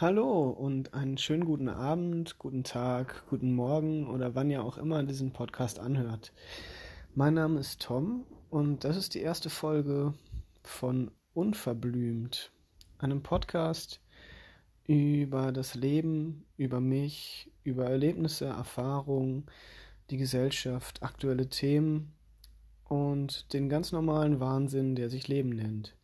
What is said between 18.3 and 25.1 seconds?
Erfahrungen, die Gesellschaft, aktuelle Themen und den ganz normalen Wahnsinn, der